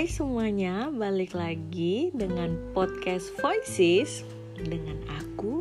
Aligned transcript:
Hai 0.00 0.08
semuanya, 0.08 0.88
balik 0.88 1.36
lagi 1.36 2.08
dengan 2.16 2.72
podcast 2.72 3.36
Voices 3.36 4.24
dengan 4.56 4.96
aku 5.12 5.60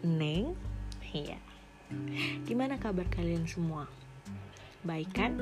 Neng. 0.00 0.56
Iya. 1.12 1.36
Gimana 2.48 2.80
kabar 2.80 3.04
kalian 3.12 3.44
semua? 3.44 3.92
Baik 4.88 5.12
kan? 5.12 5.36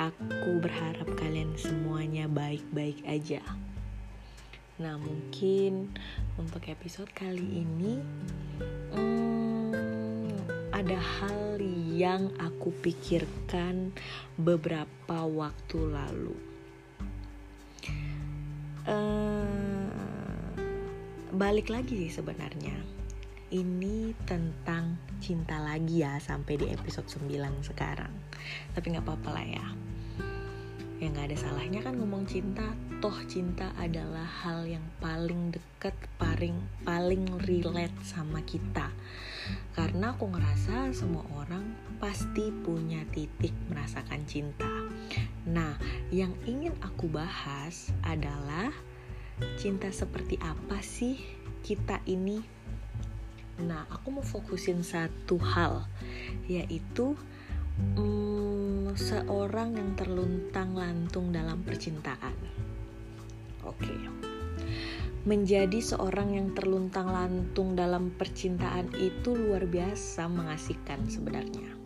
Aku 0.00 0.64
berharap 0.64 1.04
kalian 1.20 1.52
semuanya 1.60 2.24
baik-baik 2.24 3.04
aja. 3.04 3.44
Nah, 4.80 4.96
mungkin 4.96 5.92
untuk 6.40 6.72
episode 6.72 7.12
kali 7.12 7.68
ini 7.68 8.00
hmm, 8.96 10.40
ada 10.72 10.96
hal 10.96 11.60
yang 11.92 12.32
aku 12.40 12.72
pikirkan 12.80 13.92
beberapa 14.40 15.28
waktu 15.28 15.84
lalu. 15.84 16.57
Balik 21.38 21.70
lagi 21.70 21.94
sih 21.94 22.18
sebenarnya. 22.18 22.74
Ini 23.54 24.10
tentang 24.26 24.98
cinta 25.22 25.62
lagi 25.62 26.02
ya 26.02 26.18
sampai 26.18 26.58
di 26.58 26.66
episode 26.66 27.06
9 27.06 27.62
sekarang. 27.62 28.10
Tapi 28.74 28.86
nggak 28.90 29.06
apa-apa 29.06 29.30
lah 29.38 29.46
ya 29.46 29.66
ya 30.98 31.14
nggak 31.14 31.30
ada 31.30 31.38
salahnya 31.38 31.80
kan 31.86 31.94
ngomong 31.94 32.26
cinta 32.26 32.74
toh 32.98 33.14
cinta 33.30 33.70
adalah 33.78 34.26
hal 34.26 34.66
yang 34.66 34.82
paling 34.98 35.54
deket 35.54 35.94
paling 36.18 36.58
paling 36.82 37.22
relate 37.46 37.94
sama 38.02 38.42
kita 38.42 38.90
karena 39.78 40.18
aku 40.18 40.26
ngerasa 40.26 40.90
semua 40.90 41.22
orang 41.38 41.62
pasti 42.02 42.50
punya 42.50 43.06
titik 43.14 43.54
merasakan 43.70 44.26
cinta 44.26 44.66
nah 45.46 45.78
yang 46.10 46.34
ingin 46.42 46.74
aku 46.82 47.06
bahas 47.06 47.94
adalah 48.02 48.74
cinta 49.58 49.90
seperti 49.90 50.38
apa 50.42 50.82
sih 50.82 51.18
kita 51.62 52.02
ini 52.06 52.40
nah 53.58 53.86
aku 53.90 54.14
mau 54.14 54.26
fokusin 54.26 54.86
satu 54.86 55.38
hal 55.42 55.86
yaitu 56.46 57.18
hmm, 57.98 58.94
seorang 58.98 59.78
yang 59.78 59.94
terluntang 59.94 60.74
lantung 60.74 61.30
dalam 61.30 61.62
percintaan. 61.62 62.34
Oke. 63.62 63.94
Menjadi 65.22 65.78
seorang 65.78 66.34
yang 66.34 66.50
terluntang 66.56 67.06
lantung 67.06 67.78
dalam 67.78 68.10
percintaan 68.10 68.90
itu 68.98 69.38
luar 69.38 69.70
biasa 69.70 70.26
mengasihkan 70.26 71.06
sebenarnya. 71.06 71.78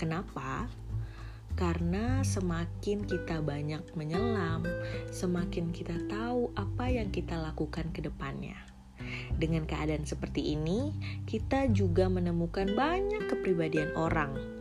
Kenapa? 0.00 0.70
Karena 1.58 2.22
semakin 2.22 3.02
kita 3.02 3.42
banyak 3.42 3.82
menyelam, 3.98 4.62
semakin 5.10 5.74
kita 5.74 5.98
tahu 6.06 6.54
apa 6.54 6.86
yang 6.86 7.10
kita 7.10 7.34
lakukan 7.34 7.90
ke 7.90 7.98
depannya. 7.98 8.54
Dengan 9.34 9.66
keadaan 9.66 10.06
seperti 10.06 10.54
ini, 10.54 10.94
kita 11.26 11.66
juga 11.74 12.06
menemukan 12.06 12.78
banyak 12.78 13.26
kepribadian 13.26 13.90
orang 13.98 14.57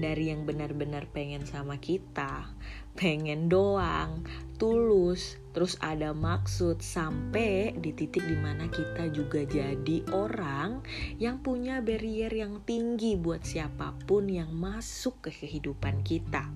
dari 0.00 0.32
yang 0.32 0.48
benar-benar 0.48 1.06
pengen 1.12 1.44
sama 1.44 1.76
kita, 1.76 2.48
pengen 2.96 3.52
doang, 3.52 4.24
tulus, 4.56 5.36
terus 5.52 5.76
ada 5.84 6.10
maksud 6.16 6.80
sampai 6.80 7.76
di 7.76 7.92
titik 7.92 8.24
di 8.24 8.36
mana 8.36 8.66
kita 8.68 9.12
juga 9.12 9.44
jadi 9.44 10.04
orang 10.12 10.80
yang 11.20 11.40
punya 11.44 11.84
barrier 11.84 12.32
yang 12.32 12.64
tinggi 12.64 13.20
buat 13.20 13.44
siapa 13.44 13.94
pun 14.08 14.28
yang 14.28 14.50
masuk 14.52 15.28
ke 15.28 15.30
kehidupan 15.32 16.00
kita. 16.00 16.48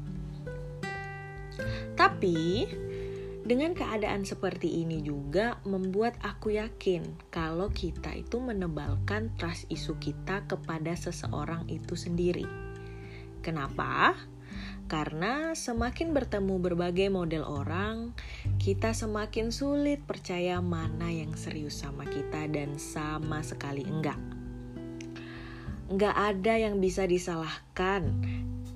Tapi 1.95 2.67
dengan 3.45 3.77
keadaan 3.77 4.25
seperti 4.25 4.81
ini 4.81 5.05
juga 5.05 5.61
membuat 5.69 6.17
aku 6.25 6.57
yakin 6.57 7.05
kalau 7.29 7.69
kita 7.69 8.17
itu 8.17 8.41
menebalkan 8.41 9.37
trust 9.37 9.69
isu 9.69 10.01
kita 10.01 10.49
kepada 10.49 10.97
seseorang 10.97 11.69
itu 11.69 11.93
sendiri. 11.93 12.64
Kenapa? 13.45 14.17
Karena 14.89 15.53
semakin 15.53 16.17
bertemu 16.17 16.65
berbagai 16.65 17.13
model 17.13 17.45
orang, 17.45 18.17
kita 18.57 18.97
semakin 18.97 19.53
sulit 19.53 20.01
percaya 20.01 20.65
mana 20.65 21.13
yang 21.13 21.37
serius 21.37 21.85
sama 21.85 22.09
kita 22.09 22.49
dan 22.49 22.81
sama 22.81 23.45
sekali 23.45 23.85
enggak. 23.85 24.17
Enggak 25.93 26.17
ada 26.17 26.57
yang 26.57 26.81
bisa 26.81 27.05
disalahkan 27.05 28.17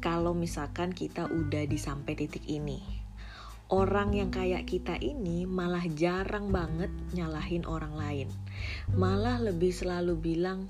kalau 0.05 0.37
misalkan 0.37 0.93
kita 0.93 1.33
udah 1.33 1.65
di 1.65 1.81
sampai 1.81 2.13
titik 2.13 2.45
ini. 2.45 2.85
Orang 3.73 4.13
yang 4.13 4.29
kayak 4.29 4.69
kita 4.69 5.01
ini 5.01 5.49
malah 5.49 5.89
jarang 5.97 6.53
banget 6.53 6.93
nyalahin 7.17 7.65
orang 7.65 7.97
lain. 7.97 8.29
Malah 8.93 9.41
lebih 9.41 9.73
selalu 9.73 10.17
bilang, 10.21 10.69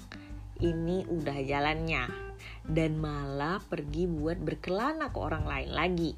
ini 0.62 1.02
udah 1.06 1.38
jalannya 1.42 2.27
dan 2.68 3.00
malah 3.00 3.58
pergi 3.64 4.04
buat 4.04 4.36
berkelana 4.36 5.08
ke 5.08 5.18
orang 5.18 5.44
lain 5.48 5.70
lagi. 5.72 6.12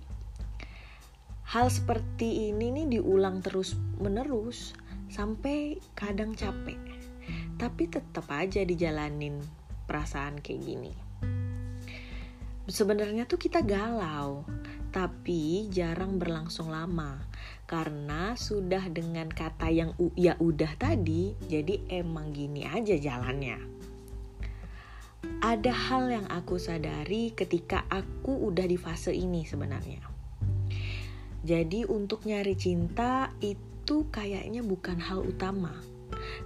Hal 1.50 1.70
seperti 1.70 2.50
ini 2.50 2.70
nih 2.74 2.98
diulang 2.98 3.42
terus 3.42 3.78
menerus 3.98 4.74
sampai 5.10 5.78
kadang 5.94 6.34
capek. 6.34 6.78
Tapi 7.58 7.90
tetap 7.90 8.26
aja 8.30 8.62
dijalanin 8.66 9.38
perasaan 9.86 10.38
kayak 10.38 10.62
gini. 10.62 10.92
Sebenarnya 12.70 13.26
tuh 13.26 13.38
kita 13.38 13.66
galau, 13.66 14.46
tapi 14.94 15.66
jarang 15.74 16.22
berlangsung 16.22 16.70
lama 16.70 17.18
karena 17.66 18.38
sudah 18.38 18.86
dengan 18.90 19.26
kata 19.26 19.70
yang 19.70 19.90
ya 20.14 20.38
udah 20.38 20.78
tadi, 20.78 21.34
jadi 21.50 21.82
emang 21.90 22.30
gini 22.30 22.66
aja 22.66 22.94
jalannya 22.94 23.69
ada 25.40 25.72
hal 25.72 26.12
yang 26.12 26.26
aku 26.28 26.60
sadari 26.60 27.32
ketika 27.32 27.84
aku 27.88 28.36
udah 28.52 28.68
di 28.68 28.76
fase 28.76 29.12
ini 29.16 29.44
sebenarnya. 29.48 30.04
Jadi 31.40 31.88
untuk 31.88 32.28
nyari 32.28 32.52
cinta 32.52 33.32
itu 33.40 34.08
kayaknya 34.12 34.60
bukan 34.60 35.00
hal 35.00 35.24
utama. 35.24 35.72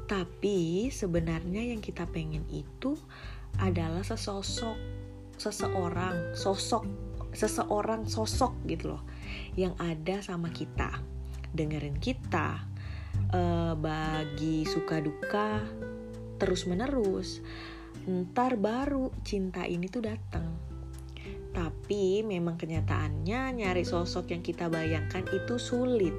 Tapi 0.06 0.90
sebenarnya 0.94 1.74
yang 1.74 1.82
kita 1.82 2.06
pengen 2.06 2.46
itu 2.46 2.94
adalah 3.58 4.06
sesosok 4.06 4.78
seseorang, 5.34 6.34
sosok 6.38 6.86
seseorang 7.34 8.06
sosok 8.06 8.54
gitu 8.70 8.94
loh 8.94 9.02
yang 9.58 9.74
ada 9.82 10.22
sama 10.22 10.54
kita. 10.54 11.02
Dengerin 11.50 11.98
kita 11.98 12.62
uh, 13.34 13.74
bagi 13.74 14.62
suka 14.62 15.02
duka 15.02 15.62
terus 16.38 16.66
menerus 16.70 17.42
ntar 18.04 18.58
baru 18.60 19.14
cinta 19.22 19.64
ini 19.64 19.88
tuh 19.88 20.04
datang. 20.04 20.46
Tapi 21.54 22.26
memang 22.26 22.58
kenyataannya 22.58 23.62
nyari 23.62 23.84
sosok 23.86 24.34
yang 24.34 24.42
kita 24.42 24.66
bayangkan 24.66 25.22
itu 25.30 25.54
sulit. 25.56 26.14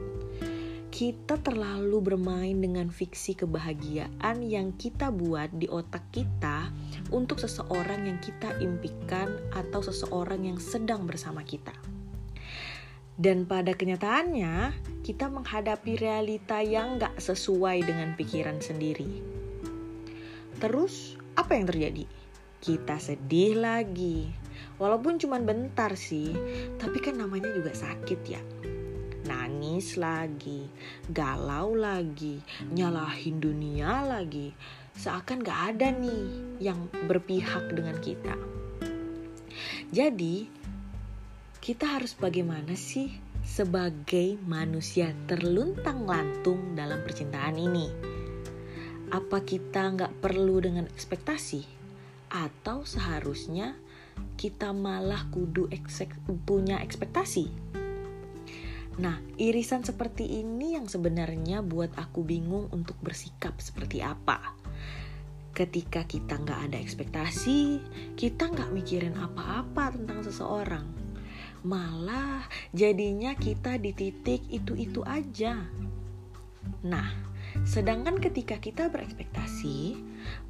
Kita 0.96 1.36
terlalu 1.44 2.00
bermain 2.00 2.56
dengan 2.56 2.88
fiksi 2.88 3.36
kebahagiaan 3.36 4.40
yang 4.40 4.80
kita 4.80 5.12
buat 5.12 5.52
di 5.52 5.68
otak 5.68 6.08
kita 6.16 6.72
untuk 7.12 7.44
seseorang 7.44 8.08
yang 8.08 8.20
kita 8.24 8.56
impikan 8.64 9.28
atau 9.52 9.84
seseorang 9.84 10.48
yang 10.48 10.56
sedang 10.56 11.04
bersama 11.04 11.44
kita. 11.44 11.76
Dan 13.16 13.48
pada 13.48 13.72
kenyataannya, 13.76 14.76
kita 15.04 15.32
menghadapi 15.32 16.00
realita 16.00 16.60
yang 16.60 17.00
gak 17.00 17.16
sesuai 17.20 17.84
dengan 17.88 18.12
pikiran 18.20 18.60
sendiri. 18.60 19.24
Terus, 20.60 21.16
apa 21.36 21.52
yang 21.56 21.68
terjadi? 21.68 22.08
Kita 22.64 22.96
sedih 22.98 23.60
lagi. 23.60 24.32
Walaupun 24.80 25.20
cuma 25.20 25.40
bentar 25.40 25.92
sih, 25.96 26.32
tapi 26.80 27.00
kan 27.04 27.20
namanya 27.20 27.52
juga 27.52 27.76
sakit 27.76 28.20
ya. 28.28 28.42
Nangis 29.28 30.00
lagi, 30.00 30.68
galau 31.12 31.76
lagi, 31.76 32.40
nyalahin 32.72 33.40
dunia 33.44 34.04
lagi. 34.04 34.56
Seakan 34.96 35.44
gak 35.44 35.76
ada 35.76 35.92
nih 35.92 36.26
yang 36.64 36.88
berpihak 37.08 37.68
dengan 37.72 38.00
kita. 38.00 38.36
Jadi, 39.92 40.48
kita 41.60 42.00
harus 42.00 42.16
bagaimana 42.16 42.80
sih 42.80 43.12
sebagai 43.44 44.40
manusia 44.48 45.12
terluntang 45.28 46.08
lantung 46.08 46.74
dalam 46.74 47.04
percintaan 47.04 47.60
ini? 47.60 48.15
Apa 49.12 49.42
kita 49.44 49.94
nggak 49.94 50.14
perlu 50.24 50.62
dengan 50.64 50.86
ekspektasi 50.90 51.66
atau 52.32 52.88
seharusnya 52.88 53.78
kita 54.40 54.72
malah 54.72 55.28
kudu 55.32 55.68
eksek, 55.72 56.12
punya 56.48 56.80
ekspektasi 56.80 57.66
Nah, 58.96 59.20
irisan 59.36 59.84
seperti 59.84 60.40
ini 60.40 60.80
yang 60.80 60.88
sebenarnya 60.88 61.60
buat 61.60 61.92
aku 62.00 62.24
bingung 62.24 62.72
untuk 62.72 62.96
bersikap 63.04 63.60
seperti 63.60 64.00
apa. 64.00 64.56
Ketika 65.52 66.08
kita 66.08 66.40
nggak 66.40 66.72
ada 66.72 66.78
ekspektasi, 66.80 67.80
kita 68.16 68.48
nggak 68.48 68.72
mikirin 68.72 69.20
apa-apa 69.20 69.92
tentang 70.00 70.24
seseorang. 70.24 70.88
Malah 71.68 72.48
jadinya 72.72 73.36
kita 73.36 73.76
di 73.76 73.92
titik 73.92 74.48
itu-itu 74.48 75.04
aja. 75.04 75.60
Nah, 76.88 77.35
sedangkan 77.66 78.22
ketika 78.22 78.62
kita 78.62 78.94
berekspektasi, 78.94 79.98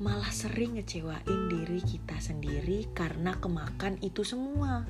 malah 0.04 0.30
sering 0.30 0.76
ngecewain 0.76 1.42
diri 1.48 1.80
kita 1.80 2.20
sendiri 2.20 2.92
karena 2.92 3.40
kemakan 3.40 3.96
itu 4.04 4.28
semua. 4.28 4.84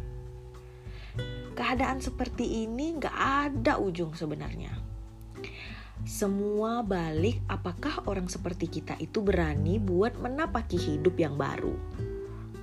Keadaan 1.55 2.03
seperti 2.03 2.67
ini 2.67 2.97
gak 2.99 3.15
ada 3.15 3.79
ujung 3.79 4.11
sebenarnya. 4.11 4.73
Semua 6.03 6.83
balik 6.83 7.39
apakah 7.47 8.03
orang 8.09 8.27
seperti 8.27 8.67
kita 8.67 8.99
itu 8.99 9.23
berani 9.23 9.79
buat 9.79 10.19
menapaki 10.19 10.75
hidup 10.75 11.15
yang 11.15 11.39
baru. 11.39 11.73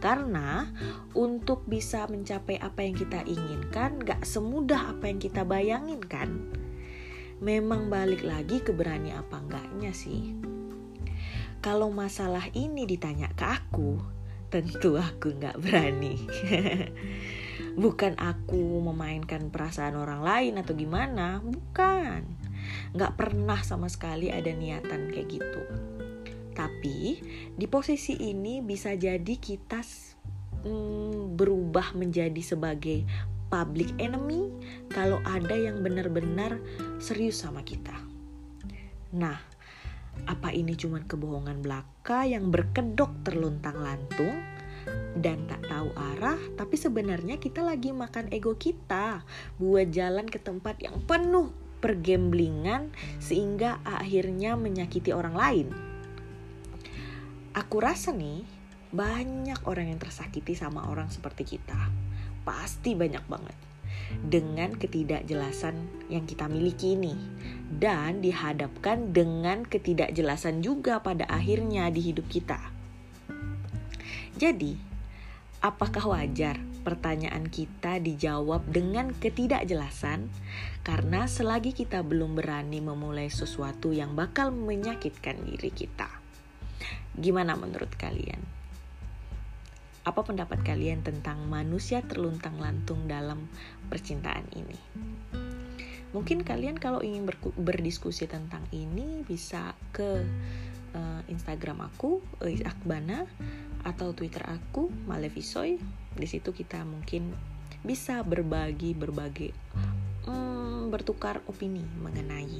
Karena 0.02 0.66
untuk 1.14 1.64
bisa 1.70 2.10
mencapai 2.10 2.58
apa 2.58 2.82
yang 2.82 2.98
kita 2.98 3.24
inginkan 3.24 4.02
gak 4.02 4.26
semudah 4.26 4.92
apa 4.98 5.08
yang 5.08 5.22
kita 5.22 5.46
bayangin 5.46 6.02
kan. 6.02 6.61
Memang 7.42 7.90
balik 7.90 8.22
lagi 8.22 8.62
ke 8.62 8.70
berani 8.70 9.10
apa 9.10 9.42
enggaknya 9.42 9.90
sih. 9.90 10.30
Kalau 11.58 11.90
masalah 11.90 12.46
ini 12.54 12.86
ditanya 12.86 13.34
ke 13.34 13.42
aku, 13.42 13.98
tentu 14.46 14.94
aku 14.94 15.34
gak 15.42 15.58
berani. 15.58 16.22
bukan 17.82 18.14
aku 18.14 18.78
memainkan 18.86 19.50
perasaan 19.50 19.98
orang 19.98 20.22
lain 20.22 20.54
atau 20.62 20.74
gimana, 20.78 21.42
bukan. 21.42 22.22
Gak 22.94 23.18
pernah 23.18 23.58
sama 23.66 23.90
sekali 23.90 24.30
ada 24.30 24.54
niatan 24.54 25.10
kayak 25.10 25.28
gitu 25.28 25.62
tapi 26.52 27.18
di 27.56 27.66
posisi 27.66 28.14
ini 28.28 28.60
bisa 28.60 28.92
jadi 28.92 29.34
kita 29.40 29.80
mm, 30.68 31.34
berubah 31.34 31.96
menjadi 31.96 32.42
sebagai 32.44 33.08
public 33.52 33.92
enemy 34.00 34.48
kalau 34.88 35.20
ada 35.28 35.52
yang 35.52 35.84
benar-benar 35.84 36.56
serius 36.96 37.44
sama 37.44 37.60
kita. 37.60 37.92
Nah, 39.12 39.36
apa 40.24 40.48
ini 40.56 40.72
cuma 40.72 41.04
kebohongan 41.04 41.60
belaka 41.60 42.24
yang 42.24 42.48
berkedok 42.48 43.12
terluntang 43.20 43.76
lantung 43.76 44.40
dan 45.20 45.44
tak 45.44 45.68
tahu 45.68 45.92
arah, 46.16 46.40
tapi 46.56 46.80
sebenarnya 46.80 47.36
kita 47.36 47.60
lagi 47.60 47.92
makan 47.92 48.32
ego 48.32 48.56
kita 48.56 49.20
buat 49.60 49.92
jalan 49.92 50.24
ke 50.24 50.40
tempat 50.40 50.80
yang 50.80 51.04
penuh 51.04 51.52
pergemblingan 51.84 52.88
sehingga 53.20 53.84
akhirnya 53.84 54.56
menyakiti 54.56 55.12
orang 55.12 55.36
lain 55.36 55.68
aku 57.52 57.84
rasa 57.84 58.16
nih 58.16 58.44
banyak 58.92 59.56
orang 59.68 59.92
yang 59.92 60.00
tersakiti 60.00 60.52
sama 60.52 60.88
orang 60.88 61.08
seperti 61.08 61.56
kita. 61.56 62.11
Pasti 62.42 62.94
banyak 62.94 63.24
banget. 63.26 63.56
Dengan 64.12 64.76
ketidakjelasan 64.76 66.06
yang 66.12 66.28
kita 66.28 66.46
miliki 66.46 66.98
ini. 66.98 67.14
Dan 67.72 68.20
dihadapkan 68.20 69.14
dengan 69.14 69.64
ketidakjelasan 69.64 70.60
juga 70.60 71.00
pada 71.00 71.24
akhirnya 71.30 71.88
di 71.88 72.12
hidup 72.12 72.28
kita. 72.28 72.60
Jadi, 74.36 74.76
apakah 75.62 76.02
wajar 76.08 76.58
pertanyaan 76.82 77.46
kita 77.46 78.02
dijawab 78.02 78.66
dengan 78.68 79.14
ketidakjelasan? 79.14 80.26
Karena 80.82 81.30
selagi 81.30 81.72
kita 81.72 82.02
belum 82.02 82.34
berani 82.34 82.82
memulai 82.82 83.30
sesuatu 83.30 83.94
yang 83.94 84.18
bakal 84.18 84.50
menyakitkan 84.50 85.38
diri 85.46 85.70
kita. 85.70 86.10
Gimana 87.14 87.54
menurut 87.54 87.92
kalian? 87.94 88.61
Apa 90.02 90.26
pendapat 90.26 90.66
kalian 90.66 91.06
tentang 91.06 91.46
manusia 91.46 92.02
terluntang-lantung 92.02 93.06
dalam 93.06 93.46
percintaan 93.86 94.50
ini? 94.50 94.74
Mungkin 96.10 96.42
kalian 96.42 96.74
kalau 96.74 97.00
ingin 97.06 97.30
berdiskusi 97.54 98.26
tentang 98.26 98.66
ini 98.74 99.22
bisa 99.22 99.78
ke 99.94 100.26
uh, 100.98 101.22
Instagram 101.30 101.86
aku, 101.86 102.18
uh, 102.42 102.68
Akbana, 102.68 103.30
atau 103.86 104.10
Twitter 104.10 104.42
aku, 104.42 104.90
Malevisoy. 105.06 105.78
Di 106.18 106.26
situ 106.26 106.50
kita 106.50 106.82
mungkin 106.82 107.32
bisa 107.86 108.26
berbagi 108.26 108.98
berbagai 108.98 109.54
um, 110.26 110.90
bertukar 110.90 111.46
opini 111.46 111.86
mengenai 112.02 112.58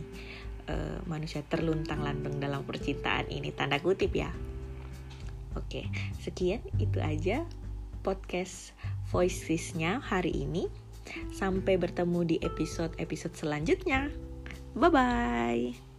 uh, 0.71 0.99
manusia 1.11 1.43
terluntang 1.43 2.07
lantung 2.07 2.39
dalam 2.39 2.63
percintaan 2.67 3.31
ini 3.31 3.55
tanda 3.55 3.79
kutip 3.79 4.11
ya 4.15 4.31
oke 5.57 5.87
sekian 6.21 6.63
itu 6.79 6.99
aja 7.03 7.47
podcast 8.03 8.75
voicesnya 9.09 10.03
hari 10.03 10.35
ini. 10.35 10.67
Sampai 11.35 11.79
bertemu 11.79 12.21
di 12.27 12.37
episode 12.43 12.95
episode 12.99 13.35
selanjutnya. 13.35 14.11
Bye 14.73 14.91
bye 14.91 15.92